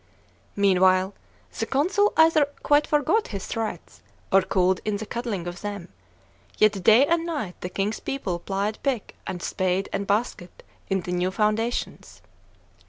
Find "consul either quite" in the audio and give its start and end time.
1.67-2.87